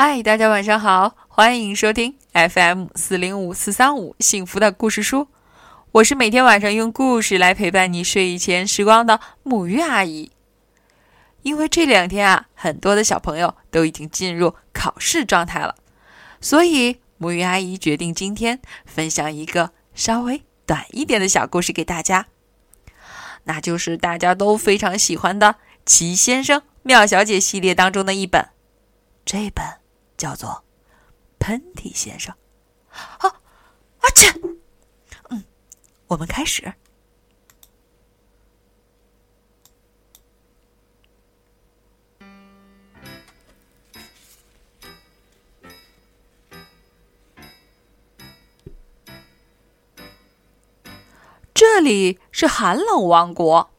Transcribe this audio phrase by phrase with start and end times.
[0.00, 5.26] 嗨，大家晚上好，欢迎收听 FM 四零五四三五幸福的故事书。
[5.90, 10.30] 我是每天晚上用故事来陪伴你睡前时光的母鱼阿姨。
[11.42, 15.74] 因为这两天啊，很多的小朋友都已经进入考试状态了，
[16.40, 22.28] 所以母鱼阿姨决定今天分享一个稍微短一点的小故事给大家，
[23.42, 25.54] 那就是大家都非常喜欢的
[25.84, 28.50] 《奇先生妙小姐》系列当中的一本，
[29.26, 29.64] 这本。
[30.18, 30.64] 叫做
[31.38, 32.34] 喷嚏先生。
[32.90, 34.30] 啊，啊切，
[35.30, 35.44] 嗯，
[36.08, 36.74] 我们开始。
[51.54, 53.70] 这里是寒冷王国，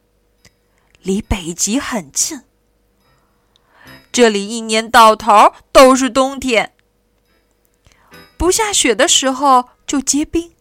[1.00, 2.42] 离北极很近。
[4.12, 6.74] 这里一年到头都是冬天，
[8.36, 10.52] 不下雪的时候就结冰，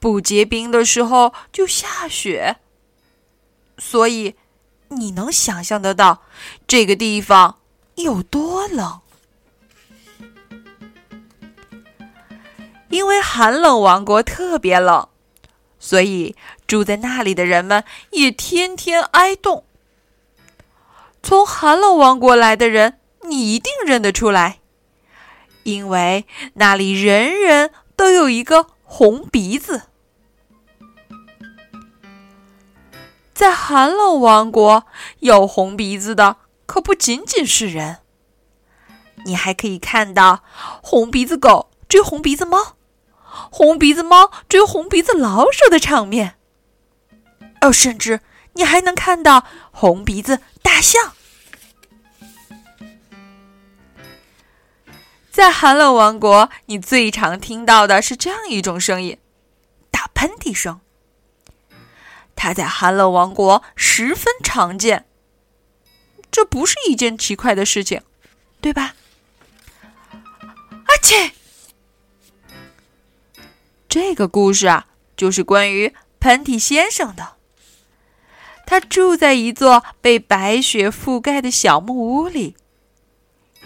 [0.00, 2.56] 不结冰的时候就下雪。
[3.78, 4.34] 所以，
[4.88, 6.22] 你能想象得到
[6.66, 7.60] 这个地方
[7.94, 9.00] 有多冷？
[12.88, 15.08] 因为寒冷王国特别冷，
[15.78, 16.34] 所以
[16.66, 19.64] 住在那里的人们也天天挨冻。
[21.28, 24.60] 从寒冷王国来的人，你一定认得出来，
[25.64, 29.82] 因为那里人人都有一个红鼻子。
[33.34, 34.86] 在寒冷王国，
[35.18, 37.98] 有红鼻子的可不仅仅是人，
[39.26, 40.42] 你还可以看到
[40.82, 42.78] 红鼻子狗追红鼻子猫，
[43.50, 46.36] 红鼻子猫追红鼻子老鼠的场面。
[47.60, 48.20] 哦，甚至
[48.54, 51.12] 你还能看到红鼻子大象。
[55.38, 59.18] 在寒冷王国，你最常听到的是这样一种声音——
[59.88, 60.80] 打喷嚏声。
[62.34, 65.06] 它在寒冷王国十分常见，
[66.32, 68.02] 这不是一件奇怪的事情，
[68.60, 68.96] 对吧？
[70.40, 71.30] 阿切，
[73.88, 77.36] 这个故事啊，就是关于喷嚏先生的。
[78.66, 82.56] 他住在一座被白雪覆盖的小木屋里。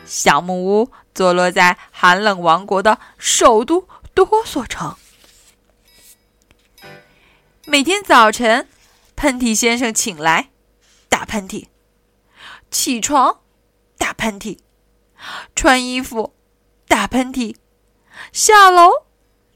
[0.04, 4.96] 小木屋坐落在寒冷王国的首都多索城。
[7.64, 8.68] 每天早晨，
[9.14, 10.50] 喷嚏先生醒来，
[11.08, 11.68] 打喷嚏；
[12.70, 13.40] 起床，
[13.96, 14.58] 打喷嚏；
[15.54, 16.34] 穿衣服，
[16.88, 17.54] 打喷嚏；
[18.32, 19.06] 下楼，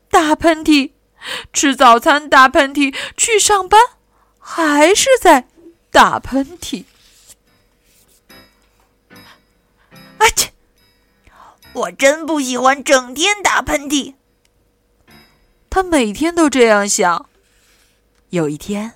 [0.09, 0.93] 打喷嚏；
[1.53, 3.81] 吃早餐，打喷嚏；去上班，
[4.39, 5.49] 还是在
[5.91, 6.85] 打喷嚏。
[10.19, 10.53] 啊切！
[11.77, 14.15] 我真不喜欢整天打喷嚏。
[15.69, 17.29] 他每天都这样想。
[18.31, 18.95] 有一天，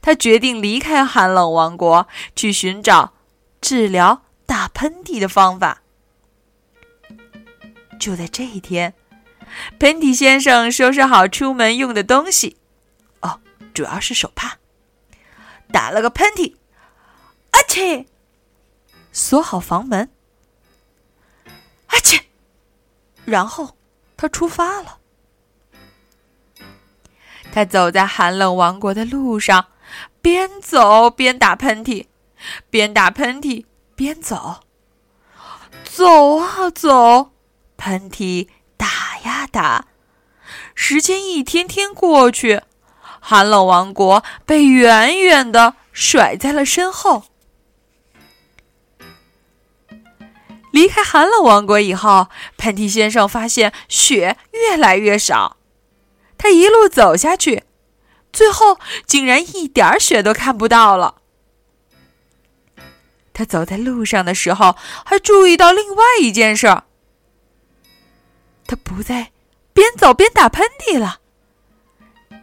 [0.00, 3.12] 他决定离开寒冷王国，去寻找
[3.60, 5.82] 治疗打喷嚏的方法。
[8.00, 8.94] 就在这一天，
[9.78, 12.56] 喷嚏先生收拾好出门用的东西，
[13.20, 13.40] 哦，
[13.74, 14.54] 主要是手帕，
[15.70, 16.54] 打了个喷嚏，
[17.50, 18.06] 啊切！
[19.12, 20.10] 锁好房门。
[23.24, 23.76] 然后
[24.16, 24.98] 他出发了。
[27.52, 29.66] 他走在寒冷王国的路上，
[30.20, 32.06] 边走边打喷嚏，
[32.68, 33.64] 边打喷嚏
[33.94, 34.60] 边走。
[35.84, 37.30] 走啊走，
[37.76, 38.86] 喷嚏打
[39.24, 39.86] 呀打。
[40.74, 42.62] 时间一天天过去，
[43.20, 47.24] 寒冷王国被远远的甩在了身后。
[50.74, 52.26] 离开寒冷王国以后，
[52.56, 55.56] 喷嚏先生发现雪越来越少。
[56.36, 57.62] 他一路走下去，
[58.32, 61.20] 最后竟然一点雪都看不到了。
[63.32, 64.74] 他走在路上的时候，
[65.06, 66.66] 还注意到另外一件事：
[68.66, 69.30] 他不再
[69.72, 71.20] 边走边打喷嚏了，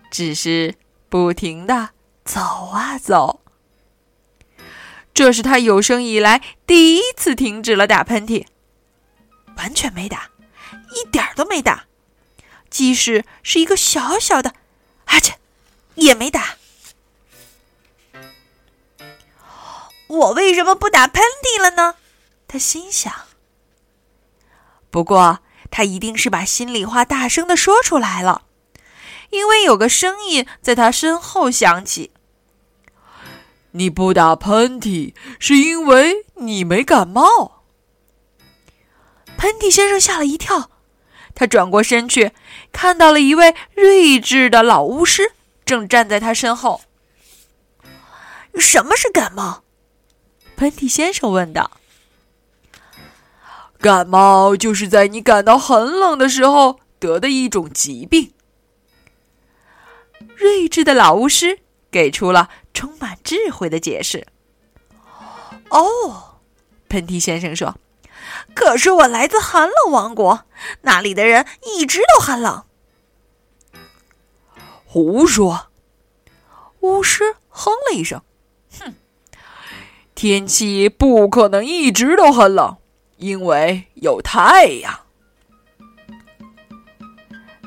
[0.09, 0.75] 只是
[1.09, 1.89] 不停的
[2.23, 2.39] 走
[2.71, 3.40] 啊走。
[5.13, 8.45] 这是他有生以来第一次停止了打喷嚏，
[9.57, 10.29] 完全没打，
[10.95, 11.85] 一点都没打，
[12.69, 14.53] 即使是一个小小的
[15.05, 15.37] “哈欠”
[15.95, 16.55] 也没打。
[20.07, 21.95] 我为什么不打喷嚏了呢？
[22.47, 23.13] 他心想。
[24.89, 28.43] 不过他一定是把心里话大声的说出来了，
[29.29, 32.11] 因为有个声音在他身后响起。
[33.71, 37.63] 你不打喷嚏是因为你没感冒。
[39.37, 40.69] 喷嚏先生吓了一跳，
[41.33, 42.31] 他转过身去，
[42.71, 45.31] 看到了一位睿智的老巫师
[45.65, 46.81] 正站在他身后。
[48.55, 49.63] 什么是感冒？
[50.57, 51.71] 喷嚏先生问道。
[53.79, 58.33] 感冒就是在你感到很冷的时候得的一种疾病。
[60.35, 61.59] 睿智的老巫师
[61.89, 64.27] 给出了充满智慧的解释。
[65.69, 66.39] 哦，
[66.89, 67.77] 喷嚏先生说
[68.53, 70.45] ：“可是我来自寒冷王国，
[70.81, 71.45] 那里的人
[71.77, 72.63] 一直都很冷。”
[74.85, 75.67] 胡说！
[76.81, 78.21] 巫师哼了一声
[78.79, 78.95] ：“哼，
[80.15, 82.77] 天气不可能一直都很冷。”
[83.17, 85.01] 因为有太阳，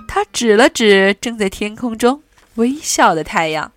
[0.09, 2.25] 他指了指正在天空中
[2.57, 3.71] 微笑的太阳。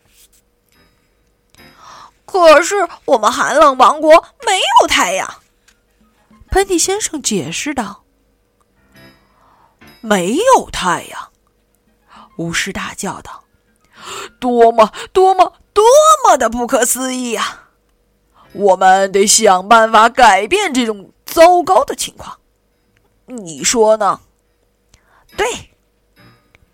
[2.37, 4.11] 可是我们寒冷王国
[4.45, 5.41] 没有太阳，
[6.49, 8.03] 喷嚏先生解释道。
[10.01, 11.31] 没有太阳，
[12.37, 13.43] 巫师大叫道
[14.39, 15.83] ：“多么多么多
[16.25, 17.69] 么的不可思议啊！
[18.53, 22.39] 我们得想办法改变这种。”糟糕的情况，
[23.25, 24.21] 你说呢？
[25.35, 25.75] 对，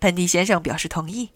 [0.00, 1.32] 喷嚏先生表示同意。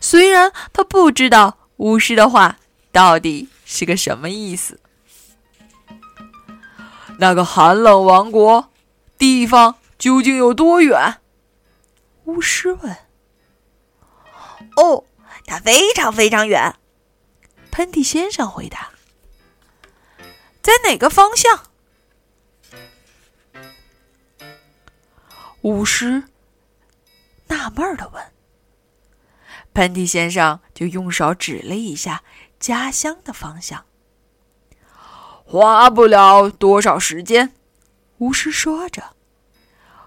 [0.00, 2.58] 虽然他不知道巫师的话
[2.92, 4.80] 到底是个什么意思。
[7.18, 8.72] 那个寒冷王国
[9.18, 11.20] 地方究竟有多远？
[12.24, 12.96] 巫师问。
[14.76, 15.04] 哦，
[15.44, 16.76] 它非常非常远。
[17.70, 18.88] 喷嚏先生回答。
[20.62, 21.66] 在哪个方向？
[25.60, 26.24] 巫师
[27.48, 28.32] 纳闷的问
[29.74, 32.22] ：“喷嚏先生就用手指了一下
[32.58, 33.84] 家乡的方向。
[35.44, 37.54] 花不了多少时间。”
[38.18, 39.14] 巫师说着，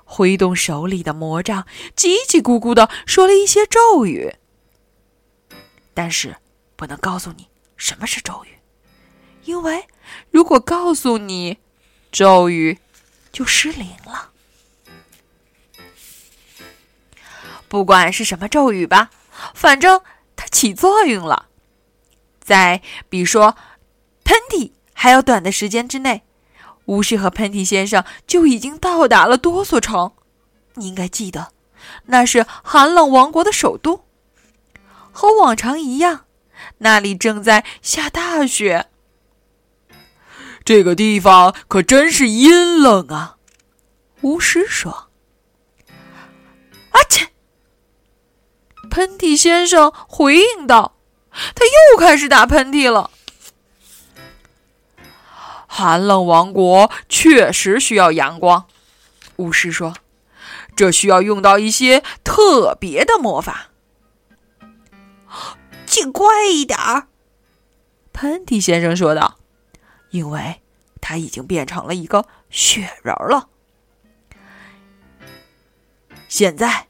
[0.03, 1.65] 挥动手里的魔杖，
[1.95, 4.35] 叽叽咕咕的说了一些咒语。
[5.93, 6.35] 但是
[6.75, 8.59] 不能告诉你什么是咒语，
[9.45, 9.87] 因为
[10.29, 11.59] 如果告诉你，
[12.11, 12.79] 咒语
[13.31, 14.31] 就失灵了。
[17.69, 19.09] 不管是什么咒语吧，
[19.53, 20.01] 反正
[20.35, 21.47] 它起作用了。
[22.51, 23.55] 在比说
[24.25, 26.23] 喷嚏还要短的时间之内，
[26.87, 30.11] 巫师和喷嚏先生就已经到达了哆嗦城。
[30.73, 31.53] 你应该记得，
[32.07, 34.03] 那是寒冷王国的首都。
[35.13, 36.25] 和往常一样，
[36.79, 38.87] 那里正在下大雪。
[40.65, 43.37] 这个地方可真是阴冷啊！
[44.23, 45.09] 巫师说
[46.91, 47.29] ：“啊切！”
[48.91, 50.97] 喷嚏先生回应道
[51.55, 53.11] ：“他又开始打喷嚏了。”
[55.67, 58.65] 寒冷王国确实需要阳光，
[59.37, 59.95] 巫师说
[60.75, 63.69] ：“这需要用到一些特别的魔法。”
[65.87, 67.07] 请快一点儿，
[68.13, 69.39] 喷嚏先生说道
[70.11, 70.61] ：“因为
[70.99, 73.49] 他已经变成了一个雪人了。”
[76.27, 76.87] 现在。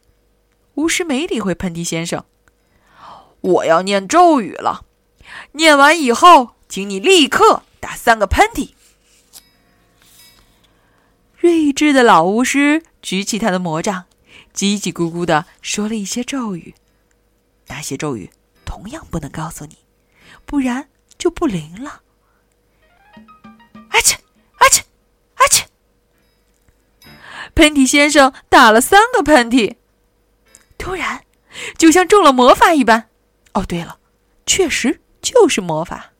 [0.75, 2.24] 巫师没理会喷嚏先生。
[3.42, 4.86] 我要念咒语了，
[5.54, 8.72] 念完以后，请你立刻打三个喷嚏。
[11.38, 14.06] 睿智的老巫师举起他的魔杖，
[14.54, 16.76] 叽叽咕咕的说了一些咒语。
[17.68, 18.30] 那些咒语
[18.64, 19.78] 同样不能告诉你，
[20.45, 22.02] 不然就不灵了。
[23.90, 24.19] 阿切，
[24.57, 24.83] 阿切，
[25.36, 25.66] 阿切！
[27.56, 29.78] 喷嚏先生打了三个喷嚏。
[30.78, 31.24] 突然，
[31.78, 33.10] 就像中了魔法一般。
[33.54, 33.98] 哦，对了，
[34.46, 36.12] 确实就是魔法。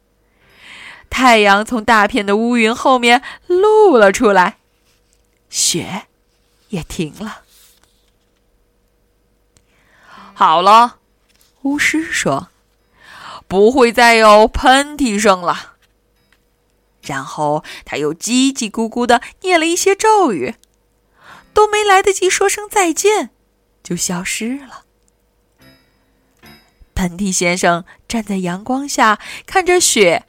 [1.10, 4.58] 太阳从大片的乌云后面露了出来，
[5.50, 6.08] 雪
[6.70, 7.42] 也停了。
[10.34, 11.00] 好了，
[11.64, 12.50] 巫师说
[13.48, 15.76] ：“不会再有喷嚏声了。”
[17.04, 20.56] 然后他又叽叽咕咕的念了一些咒语，
[21.54, 23.32] 都没来得及说声再见。
[23.84, 24.86] 就消失了。
[27.02, 29.18] 喷嚏先生站在阳光下，
[29.48, 30.28] 看着雪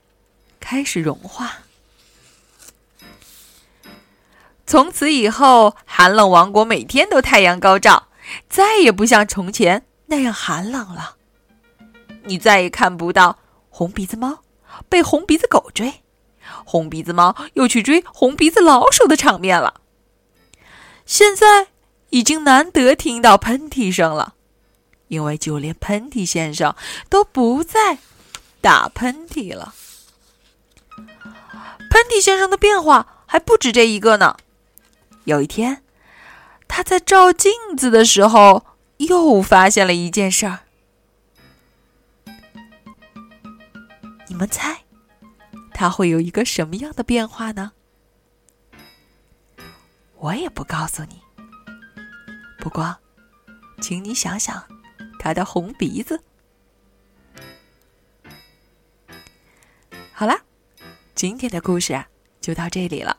[0.59, 1.59] 开始融化。
[4.67, 8.09] 从此以后，寒冷王国每天都太阳高照，
[8.49, 11.17] 再也不像从前那样寒冷了。
[12.25, 13.39] 你再也看不到
[13.69, 14.39] 红鼻子猫
[14.89, 16.01] 被红鼻子狗追，
[16.65, 19.83] 红鼻子猫又去追红鼻子老鼠的场面了。
[21.05, 21.67] 现在。
[22.13, 24.35] 已经难得听到喷嚏声了，
[25.13, 26.75] 因为就连喷嚏先生
[27.11, 27.99] 都不再
[28.63, 29.75] 打喷嚏了。
[30.97, 34.39] 喷嚏先生的变化还不止这一个呢。
[35.25, 35.85] 有一天，
[36.67, 38.65] 他在照镜子的时候，
[38.97, 40.61] 又发现了一件事儿。
[44.29, 44.79] 你们猜，
[45.75, 47.73] 他会有一个什么样的变化呢？
[50.17, 51.21] 我也不告诉你。
[52.59, 52.97] 不过，
[53.83, 54.65] 请你想想
[55.23, 56.21] 他的红鼻子。
[60.13, 60.43] 好啦，
[61.15, 62.09] 今天的故事啊，
[62.41, 63.17] 就到这里了。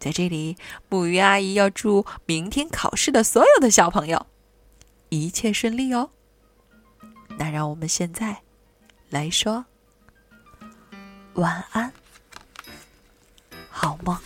[0.00, 0.56] 在这里，
[0.88, 4.26] 母鱼阿姨要祝明天考试的所有的小朋友
[5.08, 6.10] 一切顺利哦。
[7.38, 8.42] 那让我们现在
[9.08, 9.64] 来说
[11.34, 11.92] 晚安，
[13.70, 14.18] 好梦。